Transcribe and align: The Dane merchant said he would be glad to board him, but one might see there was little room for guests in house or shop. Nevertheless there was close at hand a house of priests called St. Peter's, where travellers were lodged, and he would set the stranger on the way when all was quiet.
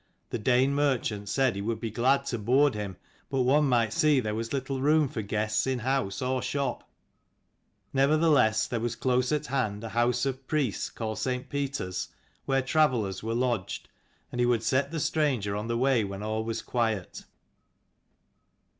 The 0.31 0.39
Dane 0.39 0.73
merchant 0.73 1.29
said 1.29 1.53
he 1.53 1.61
would 1.61 1.79
be 1.79 1.91
glad 1.91 2.25
to 2.25 2.39
board 2.39 2.73
him, 2.73 2.97
but 3.29 3.41
one 3.43 3.65
might 3.65 3.93
see 3.93 4.19
there 4.19 4.33
was 4.33 4.51
little 4.51 4.81
room 4.81 5.07
for 5.07 5.21
guests 5.21 5.67
in 5.67 5.77
house 5.77 6.23
or 6.23 6.41
shop. 6.41 6.89
Nevertheless 7.93 8.65
there 8.65 8.79
was 8.79 8.95
close 8.95 9.31
at 9.31 9.45
hand 9.45 9.83
a 9.83 9.89
house 9.89 10.25
of 10.25 10.47
priests 10.47 10.89
called 10.89 11.19
St. 11.19 11.49
Peter's, 11.49 12.07
where 12.45 12.63
travellers 12.63 13.21
were 13.21 13.35
lodged, 13.35 13.89
and 14.31 14.39
he 14.41 14.45
would 14.47 14.63
set 14.63 14.89
the 14.89 14.99
stranger 14.99 15.55
on 15.55 15.67
the 15.67 15.77
way 15.77 16.03
when 16.03 16.23
all 16.23 16.43
was 16.43 16.63
quiet. 16.63 17.25